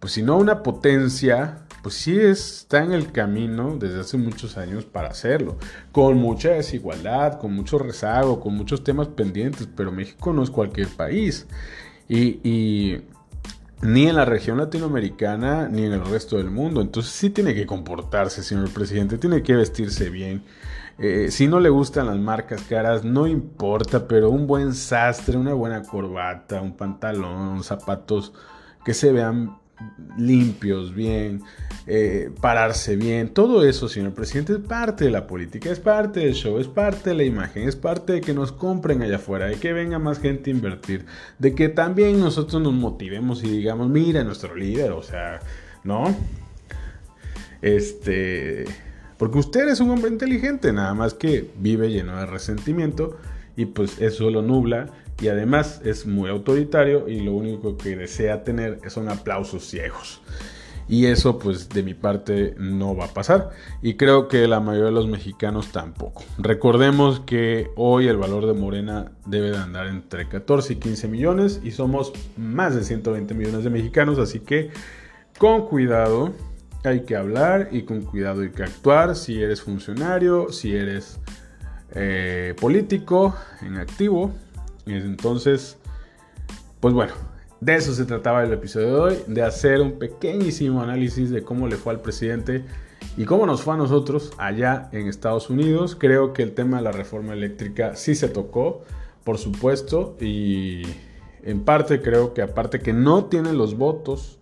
pues 0.00 0.12
si 0.12 0.22
no 0.22 0.36
una 0.36 0.62
potencia, 0.62 1.60
pues 1.82 1.96
sí 1.96 2.18
está 2.18 2.82
en 2.82 2.92
el 2.92 3.12
camino 3.12 3.76
desde 3.78 4.00
hace 4.00 4.16
muchos 4.16 4.56
años 4.56 4.84
para 4.84 5.08
hacerlo. 5.08 5.56
Con 5.92 6.16
mucha 6.16 6.50
desigualdad, 6.50 7.38
con 7.38 7.52
mucho 7.54 7.78
rezago, 7.78 8.40
con 8.40 8.54
muchos 8.54 8.84
temas 8.84 9.08
pendientes, 9.08 9.68
pero 9.76 9.92
México 9.92 10.32
no 10.32 10.42
es 10.42 10.50
cualquier 10.50 10.88
país. 10.88 11.46
Y, 12.08 12.40
y 12.42 13.02
ni 13.80 14.06
en 14.06 14.16
la 14.16 14.24
región 14.24 14.58
latinoamericana 14.58 15.68
ni 15.68 15.84
en 15.84 15.92
el 15.92 16.04
resto 16.04 16.36
del 16.36 16.50
mundo. 16.50 16.80
Entonces 16.80 17.12
sí 17.12 17.30
tiene 17.30 17.54
que 17.54 17.66
comportarse, 17.66 18.42
señor 18.42 18.70
presidente, 18.72 19.18
tiene 19.18 19.42
que 19.42 19.54
vestirse 19.54 20.10
bien. 20.10 20.42
Eh, 20.98 21.30
si 21.30 21.46
no 21.46 21.60
le 21.60 21.68
gustan 21.68 22.06
las 22.06 22.18
marcas 22.18 22.62
caras, 22.62 23.04
no 23.04 23.26
importa, 23.28 24.08
pero 24.08 24.30
un 24.30 24.46
buen 24.48 24.74
sastre, 24.74 25.36
una 25.36 25.54
buena 25.54 25.82
corbata, 25.82 26.60
un 26.60 26.76
pantalón, 26.76 27.62
zapatos 27.62 28.32
que 28.84 28.94
se 28.94 29.12
vean 29.12 29.58
limpios, 30.16 30.94
bien, 30.94 31.42
eh, 31.86 32.30
pararse 32.40 32.96
bien, 32.96 33.28
todo 33.28 33.64
eso, 33.64 33.88
señor 33.88 34.12
presidente, 34.12 34.52
es 34.54 34.58
parte 34.58 35.04
de 35.04 35.10
la 35.10 35.26
política, 35.26 35.70
es 35.70 35.80
parte 35.80 36.20
del 36.20 36.34
show, 36.34 36.58
es 36.58 36.68
parte 36.68 37.10
de 37.10 37.16
la 37.16 37.24
imagen, 37.24 37.68
es 37.68 37.76
parte 37.76 38.14
de 38.14 38.20
que 38.20 38.34
nos 38.34 38.52
compren 38.52 39.02
allá 39.02 39.16
afuera, 39.16 39.46
de 39.46 39.56
que 39.56 39.72
venga 39.72 39.98
más 39.98 40.18
gente 40.18 40.50
a 40.50 40.54
invertir, 40.54 41.06
de 41.38 41.54
que 41.54 41.68
también 41.68 42.20
nosotros 42.20 42.60
nos 42.60 42.72
motivemos 42.72 43.44
y 43.44 43.48
digamos, 43.48 43.88
mira 43.88 44.24
nuestro 44.24 44.54
líder, 44.54 44.92
o 44.92 45.02
sea, 45.02 45.40
¿no? 45.84 46.14
Este 47.62 48.64
porque 49.18 49.38
usted 49.38 49.68
es 49.68 49.80
un 49.80 49.90
hombre 49.90 50.10
inteligente, 50.10 50.72
nada 50.72 50.94
más 50.94 51.12
que 51.12 51.50
vive 51.58 51.90
lleno 51.90 52.16
de 52.18 52.26
resentimiento 52.26 53.18
y 53.56 53.66
pues 53.66 54.00
eso 54.00 54.30
lo 54.30 54.42
nubla 54.42 54.86
y 55.20 55.28
además 55.28 55.80
es 55.84 56.06
muy 56.06 56.30
autoritario 56.30 57.08
y 57.08 57.20
lo 57.20 57.32
único 57.32 57.76
que 57.76 57.96
desea 57.96 58.44
tener 58.44 58.80
son 58.90 59.08
aplausos 59.08 59.64
ciegos. 59.64 60.20
Y 60.88 61.04
eso 61.06 61.38
pues 61.38 61.68
de 61.68 61.82
mi 61.82 61.92
parte 61.92 62.54
no 62.58 62.96
va 62.96 63.06
a 63.06 63.08
pasar. 63.08 63.50
Y 63.82 63.94
creo 63.94 64.26
que 64.26 64.48
la 64.48 64.60
mayoría 64.60 64.86
de 64.86 64.92
los 64.92 65.06
mexicanos 65.06 65.70
tampoco. 65.70 66.24
Recordemos 66.38 67.20
que 67.20 67.70
hoy 67.76 68.08
el 68.08 68.16
valor 68.16 68.46
de 68.46 68.54
Morena 68.54 69.12
debe 69.26 69.50
de 69.50 69.58
andar 69.58 69.86
entre 69.88 70.28
14 70.28 70.74
y 70.74 70.76
15 70.76 71.08
millones 71.08 71.60
y 71.62 71.72
somos 71.72 72.12
más 72.38 72.74
de 72.74 72.84
120 72.84 73.34
millones 73.34 73.64
de 73.64 73.70
mexicanos. 73.70 74.18
Así 74.18 74.40
que 74.40 74.70
con 75.36 75.66
cuidado 75.66 76.32
hay 76.84 77.02
que 77.02 77.16
hablar 77.16 77.68
y 77.70 77.82
con 77.82 78.02
cuidado 78.02 78.40
hay 78.40 78.50
que 78.50 78.62
actuar 78.62 79.14
si 79.14 79.42
eres 79.42 79.60
funcionario, 79.60 80.50
si 80.52 80.74
eres 80.74 81.18
eh, 81.90 82.54
político 82.58 83.36
en 83.60 83.76
activo. 83.76 84.32
Entonces, 84.96 85.78
pues 86.80 86.94
bueno, 86.94 87.12
de 87.60 87.74
eso 87.74 87.92
se 87.92 88.04
trataba 88.04 88.44
el 88.44 88.52
episodio 88.52 88.86
de 88.86 89.00
hoy, 89.00 89.16
de 89.26 89.42
hacer 89.42 89.80
un 89.80 89.98
pequeñísimo 89.98 90.82
análisis 90.82 91.30
de 91.30 91.42
cómo 91.42 91.66
le 91.66 91.76
fue 91.76 91.92
al 91.92 92.00
presidente 92.00 92.64
y 93.16 93.24
cómo 93.24 93.46
nos 93.46 93.62
fue 93.62 93.74
a 93.74 93.76
nosotros 93.76 94.32
allá 94.38 94.88
en 94.92 95.08
Estados 95.08 95.50
Unidos. 95.50 95.96
Creo 95.98 96.32
que 96.32 96.42
el 96.42 96.54
tema 96.54 96.76
de 96.76 96.84
la 96.84 96.92
reforma 96.92 97.32
eléctrica 97.32 97.96
sí 97.96 98.14
se 98.14 98.28
tocó, 98.28 98.84
por 99.24 99.38
supuesto, 99.38 100.16
y 100.20 100.82
en 101.42 101.64
parte 101.64 102.00
creo 102.00 102.32
que 102.32 102.42
aparte 102.42 102.78
que 102.78 102.92
no 102.92 103.24
tienen 103.24 103.58
los 103.58 103.76
votos, 103.76 104.38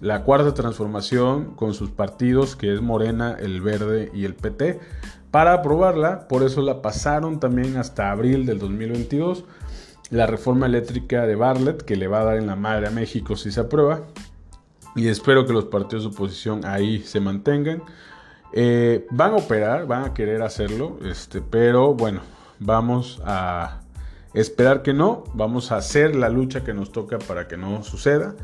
la 0.00 0.24
cuarta 0.24 0.54
transformación 0.54 1.54
con 1.54 1.74
sus 1.74 1.90
partidos, 1.90 2.56
que 2.56 2.72
es 2.72 2.80
Morena, 2.80 3.36
el 3.38 3.60
Verde 3.60 4.10
y 4.14 4.24
el 4.24 4.34
PT, 4.34 4.80
para 5.30 5.52
aprobarla, 5.52 6.28
por 6.28 6.42
eso 6.44 6.62
la 6.62 6.80
pasaron 6.80 7.40
también 7.40 7.76
hasta 7.76 8.10
abril 8.10 8.46
del 8.46 8.58
2022 8.58 9.44
la 10.10 10.26
reforma 10.26 10.66
eléctrica 10.66 11.26
de 11.26 11.34
Bartlett, 11.34 11.82
que 11.82 11.96
le 11.96 12.08
va 12.08 12.20
a 12.20 12.24
dar 12.24 12.36
en 12.36 12.46
la 12.46 12.56
madre 12.56 12.88
a 12.88 12.90
México 12.90 13.36
si 13.36 13.50
se 13.50 13.60
aprueba. 13.60 14.02
Y 14.96 15.08
espero 15.08 15.46
que 15.46 15.52
los 15.52 15.64
partidos 15.64 16.04
de 16.04 16.10
oposición 16.10 16.64
ahí 16.64 17.00
se 17.00 17.20
mantengan. 17.20 17.82
Eh, 18.52 19.06
van 19.10 19.32
a 19.32 19.36
operar, 19.36 19.86
van 19.86 20.04
a 20.04 20.14
querer 20.14 20.42
hacerlo, 20.42 20.98
este, 21.04 21.40
pero 21.40 21.94
bueno, 21.94 22.20
vamos 22.60 23.20
a 23.24 23.80
esperar 24.32 24.82
que 24.82 24.92
no, 24.92 25.24
vamos 25.34 25.72
a 25.72 25.76
hacer 25.76 26.14
la 26.14 26.28
lucha 26.28 26.62
que 26.62 26.72
nos 26.72 26.92
toca 26.92 27.18
para 27.18 27.48
que 27.48 27.56
no 27.56 27.82
suceda. 27.82 28.36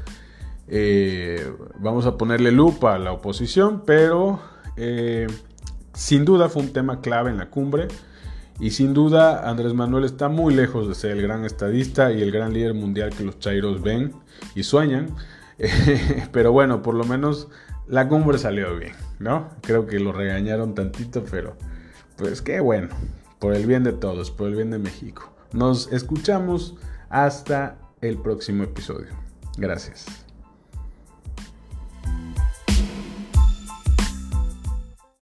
Eh, 0.66 1.52
vamos 1.78 2.06
a 2.06 2.16
ponerle 2.16 2.50
lupa 2.50 2.94
a 2.94 2.98
la 2.98 3.12
oposición, 3.12 3.82
pero 3.86 4.40
eh, 4.76 5.28
sin 5.94 6.24
duda 6.24 6.48
fue 6.48 6.62
un 6.62 6.72
tema 6.72 7.00
clave 7.00 7.30
en 7.30 7.38
la 7.38 7.50
cumbre. 7.50 7.86
Y 8.60 8.72
sin 8.72 8.92
duda 8.92 9.48
Andrés 9.48 9.72
Manuel 9.72 10.04
está 10.04 10.28
muy 10.28 10.54
lejos 10.54 10.86
de 10.86 10.94
ser 10.94 11.12
el 11.12 11.22
gran 11.22 11.44
estadista 11.44 12.12
y 12.12 12.20
el 12.22 12.30
gran 12.30 12.52
líder 12.52 12.74
mundial 12.74 13.10
que 13.10 13.24
los 13.24 13.38
chairos 13.38 13.82
ven 13.82 14.12
y 14.54 14.62
sueñan. 14.62 15.16
pero 16.32 16.52
bueno, 16.52 16.82
por 16.82 16.94
lo 16.94 17.04
menos 17.04 17.48
la 17.86 18.06
cumbre 18.08 18.38
salió 18.38 18.76
bien, 18.76 18.92
¿no? 19.18 19.48
Creo 19.62 19.86
que 19.86 19.98
lo 19.98 20.12
regañaron 20.12 20.74
tantito, 20.74 21.24
pero 21.30 21.56
pues 22.16 22.42
qué 22.42 22.60
bueno. 22.60 22.88
Por 23.38 23.54
el 23.54 23.66
bien 23.66 23.82
de 23.84 23.92
todos, 23.92 24.30
por 24.30 24.48
el 24.48 24.54
bien 24.54 24.70
de 24.70 24.78
México. 24.78 25.32
Nos 25.52 25.90
escuchamos 25.92 26.76
hasta 27.08 27.78
el 28.02 28.18
próximo 28.18 28.64
episodio. 28.64 29.08
Gracias. 29.56 30.29